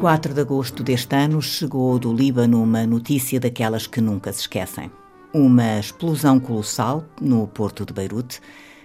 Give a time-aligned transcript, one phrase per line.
[0.00, 4.40] A 4 de agosto deste ano chegou do Líbano uma notícia daquelas que nunca se
[4.40, 4.90] esquecem.
[5.30, 8.40] Uma explosão colossal no porto de Beirute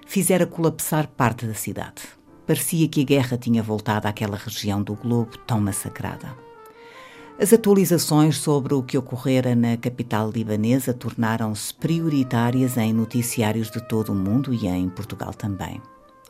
[0.06, 2.02] fizera colapsar parte da cidade.
[2.46, 6.36] Parecia que a guerra tinha voltado àquela região do globo tão massacrada.
[7.40, 14.12] As atualizações sobre o que ocorrera na capital libanesa tornaram-se prioritárias em noticiários de todo
[14.12, 15.82] o mundo e em Portugal também.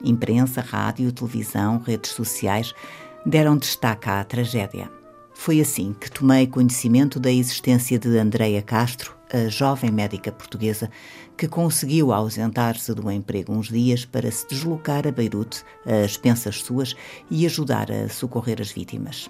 [0.04, 2.76] Imprensa, rádio, televisão, redes sociais
[3.26, 4.90] deram destaque à tragédia.
[5.34, 10.90] Foi assim que tomei conhecimento da existência de Andreia Castro, a jovem médica portuguesa
[11.36, 16.96] que conseguiu ausentar-se do emprego uns dias para se deslocar a Beirute, a expensas suas,
[17.30, 19.30] e ajudar a socorrer as vítimas.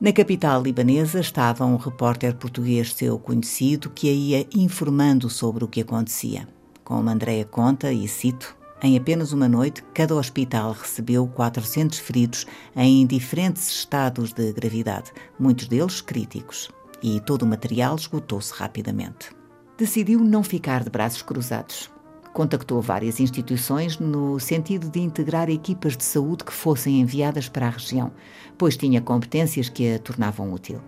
[0.00, 5.68] Na capital libanesa estava um repórter português seu conhecido que a ia informando sobre o
[5.68, 6.48] que acontecia.
[6.84, 13.04] Como Andreia conta, e cito, em apenas uma noite, cada hospital recebeu 400 feridos em
[13.06, 16.70] diferentes estados de gravidade, muitos deles críticos,
[17.02, 19.30] e todo o material esgotou-se rapidamente.
[19.76, 21.90] Decidiu não ficar de braços cruzados.
[22.32, 27.70] Contactou várias instituições no sentido de integrar equipas de saúde que fossem enviadas para a
[27.70, 28.12] região,
[28.56, 30.80] pois tinha competências que a tornavam útil.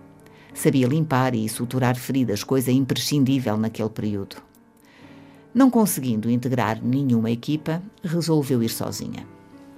[0.53, 4.50] Sabia limpar e suturar feridas, coisa imprescindível naquele período.
[5.53, 9.27] Não conseguindo integrar nenhuma equipa, resolveu ir sozinha.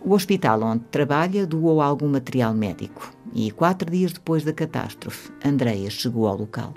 [0.06, 5.90] O hospital onde trabalha doou algum material médico e, quatro dias depois da catástrofe, Andreia
[5.90, 6.74] chegou ao local.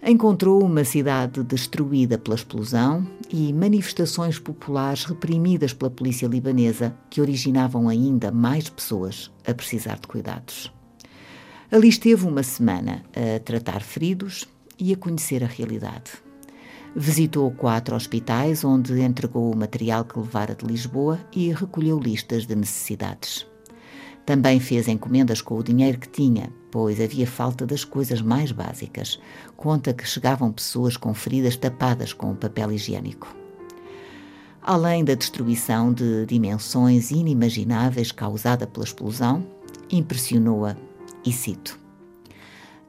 [0.00, 7.88] Encontrou uma cidade destruída pela explosão e manifestações populares reprimidas pela polícia libanesa que originavam
[7.88, 10.72] ainda mais pessoas a precisar de cuidados.
[11.70, 14.46] Ali esteve uma semana a tratar feridos
[14.78, 16.27] e a conhecer a realidade.
[16.96, 22.56] Visitou quatro hospitais onde entregou o material que levara de Lisboa e recolheu listas de
[22.56, 23.46] necessidades.
[24.24, 29.18] Também fez encomendas com o dinheiro que tinha, pois havia falta das coisas mais básicas.
[29.56, 33.34] Conta que chegavam pessoas com feridas tapadas com papel higiênico.
[34.62, 39.46] Além da destruição de dimensões inimagináveis causada pela explosão,
[39.90, 40.76] impressionou-a,
[41.24, 41.78] e cito: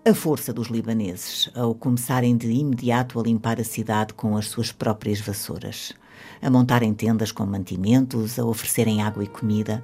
[0.05, 4.71] a força dos libaneses ao começarem de imediato a limpar a cidade com as suas
[4.71, 5.93] próprias vassouras,
[6.41, 9.83] a montarem tendas com mantimentos, a oferecerem água e comida,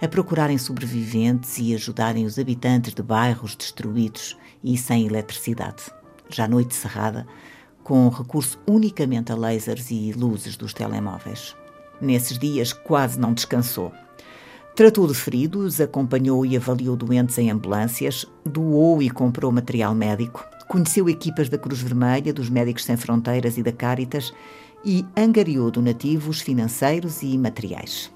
[0.00, 5.82] a procurarem sobreviventes e ajudarem os habitantes de bairros destruídos e sem eletricidade,
[6.28, 7.26] já noite cerrada,
[7.82, 11.56] com recurso unicamente a lasers e luzes dos telemóveis.
[12.00, 13.92] Nesses dias quase não descansou
[14.76, 21.08] Tratou de feridos, acompanhou e avaliou doentes em ambulâncias, doou e comprou material médico, conheceu
[21.08, 24.34] equipas da Cruz Vermelha, dos Médicos Sem Fronteiras e da Caritas
[24.84, 28.12] e angariou donativos financeiros e materiais.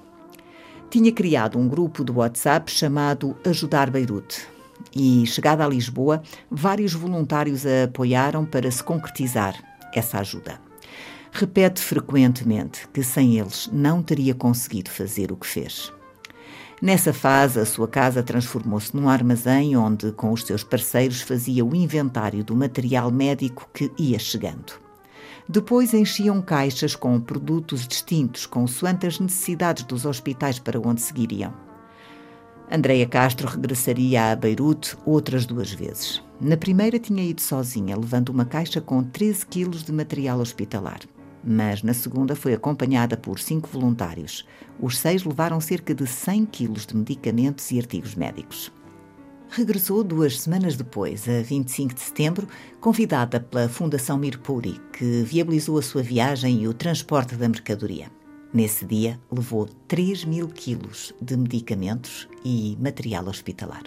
[0.87, 4.47] Tinha criado um grupo de WhatsApp chamado Ajudar Beirute
[4.95, 9.55] e, chegada a Lisboa, vários voluntários a apoiaram para se concretizar
[9.95, 10.61] essa ajuda.
[11.31, 15.91] Repete frequentemente que sem eles não teria conseguido fazer o que fez.
[16.81, 21.75] Nessa fase, a sua casa transformou-se num armazém onde, com os seus parceiros, fazia o
[21.75, 24.73] inventário do material médico que ia chegando.
[25.47, 31.53] Depois enchiam caixas com produtos distintos, consoante as necessidades dos hospitais para onde seguiriam.
[32.71, 36.23] Andreia Castro regressaria a Beirute outras duas vezes.
[36.39, 41.01] Na primeira tinha ido sozinha, levando uma caixa com 13 quilos de material hospitalar
[41.43, 44.45] mas na segunda foi acompanhada por cinco voluntários.
[44.79, 48.71] Os seis levaram cerca de 100 quilos de medicamentos e artigos médicos.
[49.49, 52.47] Regressou duas semanas depois, a 25 de setembro,
[52.79, 58.09] convidada pela Fundação Mirpuri, que viabilizou a sua viagem e o transporte da mercadoria.
[58.53, 63.83] Nesse dia, levou 3 mil quilos de medicamentos e material hospitalar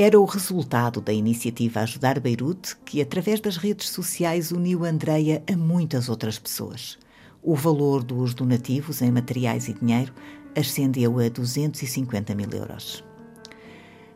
[0.00, 5.56] era o resultado da iniciativa Ajudar Beirute, que através das redes sociais uniu Andreia a
[5.56, 6.96] muitas outras pessoas.
[7.42, 10.14] O valor dos donativos em materiais e dinheiro
[10.56, 13.07] ascendeu a 250 mil euros.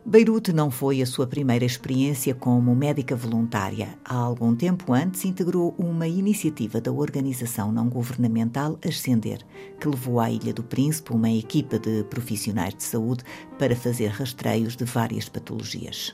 [0.05, 3.97] Beirute não foi a sua primeira experiência como médica voluntária.
[4.03, 9.39] Há algum tempo antes integrou uma iniciativa da organização não governamental Ascender,
[9.79, 13.23] que levou à Ilha do Príncipe uma equipa de profissionais de saúde
[13.57, 16.13] para fazer rastreios de várias patologias.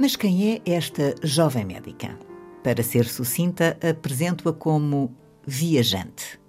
[0.00, 2.18] Mas quem é esta jovem médica?
[2.64, 5.14] Para ser sucinta, apresento-a como
[5.46, 6.41] viajante.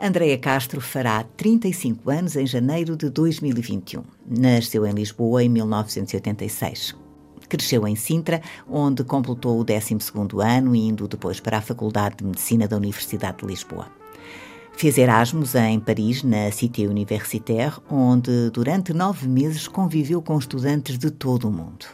[0.00, 4.02] Andreia Castro fará 35 anos em janeiro de 2021.
[4.28, 6.94] Nasceu em Lisboa em 1986.
[7.48, 12.68] Cresceu em Sintra, onde completou o 12º ano, indo depois para a Faculdade de Medicina
[12.68, 13.86] da Universidade de Lisboa.
[14.76, 21.10] Fez Erasmus em Paris, na Cité Universitaire, onde durante nove meses conviveu com estudantes de
[21.10, 21.86] todo o mundo.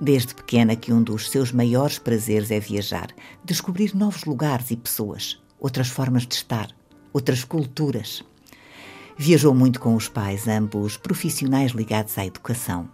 [0.00, 3.08] Desde pequena que um dos seus maiores prazeres é viajar,
[3.44, 6.68] descobrir novos lugares e pessoas, outras formas de estar,
[7.16, 8.22] outras culturas.
[9.16, 12.90] Viajou muito com os pais, ambos profissionais ligados à educação.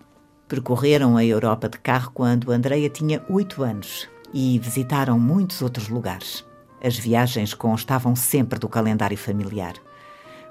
[0.46, 6.44] Percorreram a Europa de carro quando Andreia tinha oito anos e visitaram muitos outros lugares.
[6.80, 9.74] As viagens constavam sempre do calendário familiar.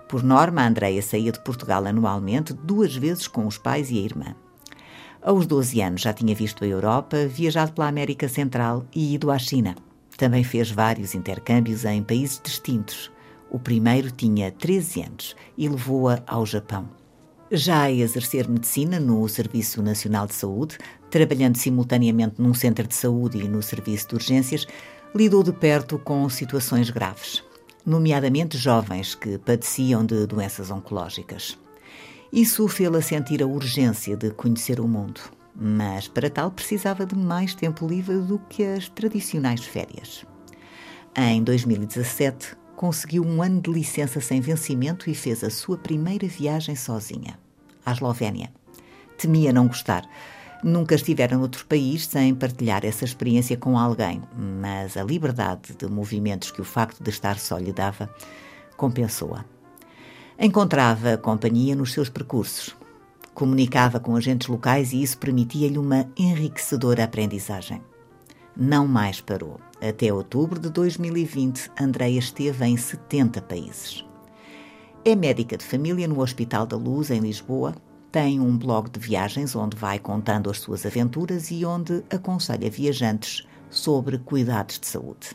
[0.10, 4.36] Por norma, Andreia saía de Portugal anualmente duas vezes com os pais e a irmã.
[5.22, 9.40] Aos 12 anos já tinha visto a Europa, viajado pela América Central e ido à
[9.40, 9.76] China.
[10.18, 13.10] Também fez vários intercâmbios em países distintos.
[13.52, 16.90] O primeiro tinha 13 anos e levou-a ao Japão.
[17.52, 20.78] Já a exercer medicina no Serviço Nacional de Saúde,
[21.10, 24.66] trabalhando simultaneamente num centro de saúde e no serviço de urgências,
[25.14, 27.44] lidou de perto com situações graves,
[27.86, 31.60] nomeadamente jovens que padeciam de doenças oncológicas.
[32.32, 35.20] Isso fê-la sentir a urgência de conhecer o mundo,
[35.54, 40.26] mas para tal precisava de mais tempo livre do que as tradicionais férias.
[41.14, 46.76] Em 2017, conseguiu um ano de licença sem vencimento e fez a sua primeira viagem
[46.76, 47.38] sozinha,
[47.86, 48.52] à Eslovénia.
[49.20, 50.04] Temia não gostar.
[50.64, 56.50] Nunca estivera noutro país sem partilhar essa experiência com alguém, mas a liberdade de movimentos
[56.50, 58.10] que o facto de estar só lhe dava
[58.76, 59.46] compensou-a.
[60.40, 62.76] Encontrava companhia nos seus percursos.
[63.36, 67.80] Comunicava com agentes locais e isso permitia-lhe uma enriquecedora aprendizagem.
[68.58, 69.60] Não mais parou.
[69.82, 74.06] Até outubro de 2020, Andreia esteve em 70 países.
[75.04, 77.74] É médica de família no Hospital da Luz, em Lisboa.
[78.12, 83.48] Tem um blog de viagens onde vai contando as suas aventuras e onde aconselha viajantes
[83.70, 85.30] sobre cuidados de saúde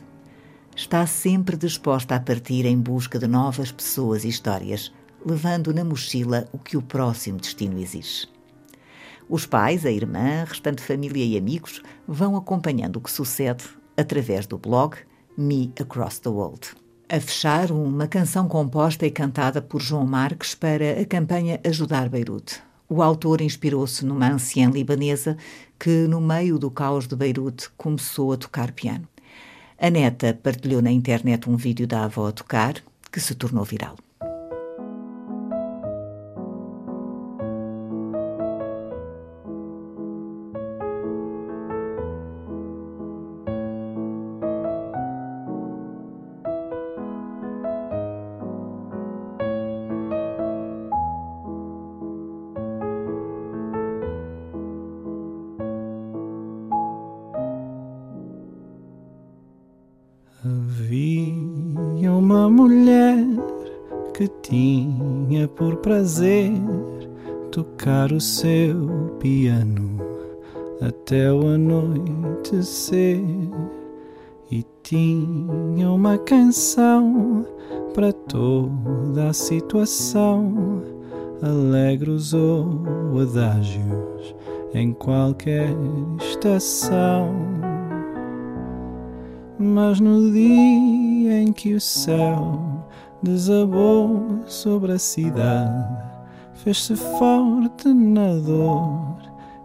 [0.77, 4.93] está sempre disposta a partir em busca de novas pessoas e histórias,
[5.25, 8.27] levando na mochila o que o próximo destino exige.
[9.27, 13.65] Os pais, a irmã, restante família e amigos vão acompanhando o que sucede
[13.97, 14.95] através do blog
[15.35, 16.69] Me Across the World.
[17.09, 22.61] A fechar, uma canção composta e cantada por João Marques para a campanha Ajudar Beirute.
[22.89, 25.37] O autor inspirou-se numa anciã libanesa
[25.79, 29.07] que, no meio do caos de Beirute, começou a tocar piano.
[29.77, 32.75] A neta partilhou na internet um vídeo da avó a tocar,
[33.11, 33.95] que se tornou viral.
[65.57, 66.53] Por prazer
[67.51, 69.97] tocar o seu piano
[70.79, 73.19] até o anoitecer
[74.51, 77.45] e tinha uma canção
[77.93, 80.83] para toda a situação,
[81.41, 84.35] alegros ou adágios
[84.73, 85.69] em qualquer
[86.21, 87.33] estação.
[89.57, 92.77] Mas no dia em que o céu
[93.21, 96.03] desabou sobre a cidade,
[96.53, 99.17] fez-se forte na dor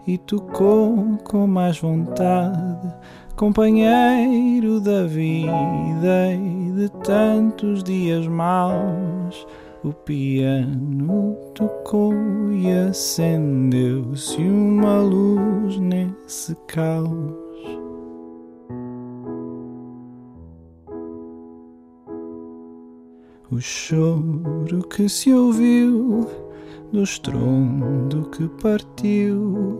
[0.06, 2.94] e tocou com mais vontade,
[3.36, 9.46] companheiro da vida e de tantos dias maus.
[9.84, 12.14] O piano tocou
[12.52, 17.51] e acendeu-se uma luz nesse caos.
[23.52, 26.26] O choro que se ouviu
[26.90, 29.78] do estrondo que partiu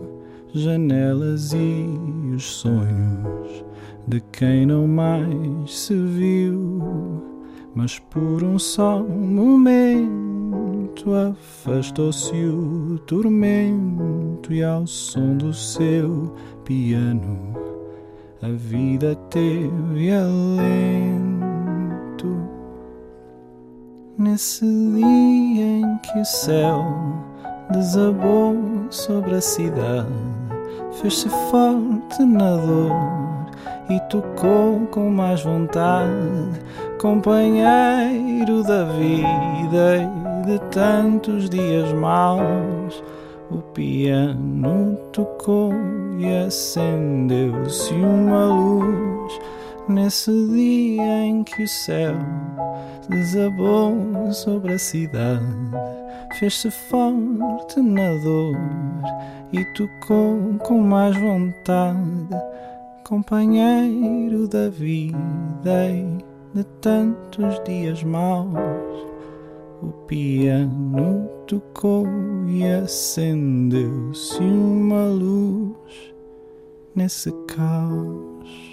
[0.53, 1.89] janelas e
[2.35, 3.65] os sonhos
[4.07, 7.23] de quem não mais se viu,
[7.73, 10.11] mas por um só momento
[11.31, 16.31] afastou-se o tormento e ao som do seu
[16.63, 17.55] piano
[18.39, 20.93] a vida teve alento.
[24.15, 26.85] Nesse dia em que o céu
[27.71, 28.55] desabou
[28.91, 30.07] sobre a cidade,
[31.01, 33.49] fez-se forte na dor
[33.89, 36.11] e tocou com mais vontade,
[37.01, 43.03] companheiro da vida e de tantos dias maus.
[43.49, 45.73] O piano tocou
[46.19, 49.39] e acendeu-se uma luz
[49.87, 52.15] nesse dia em que o céu
[53.09, 55.45] desabou sobre a cidade,
[56.39, 58.57] fez-se forte na dor
[59.51, 62.29] e tocou com mais vontade,
[63.03, 66.17] companheiro da vida e
[66.55, 69.13] de tantos dias maus.
[69.81, 72.07] O piano tocou
[72.47, 76.13] e acendeu-se uma luz
[76.95, 78.72] nesse caos.